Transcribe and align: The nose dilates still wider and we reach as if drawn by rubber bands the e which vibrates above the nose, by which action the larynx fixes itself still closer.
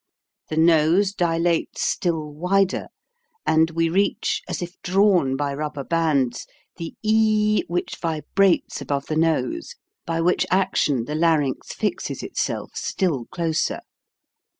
The 0.49 0.57
nose 0.57 1.13
dilates 1.13 1.83
still 1.83 2.31
wider 2.33 2.87
and 3.45 3.69
we 3.69 3.87
reach 3.87 4.41
as 4.49 4.63
if 4.63 4.73
drawn 4.81 5.35
by 5.35 5.53
rubber 5.53 5.83
bands 5.83 6.47
the 6.77 6.95
e 7.03 7.61
which 7.67 7.97
vibrates 7.97 8.81
above 8.81 9.05
the 9.05 9.15
nose, 9.15 9.75
by 10.07 10.19
which 10.19 10.47
action 10.49 11.05
the 11.05 11.13
larynx 11.13 11.73
fixes 11.75 12.23
itself 12.23 12.71
still 12.73 13.25
closer. 13.25 13.81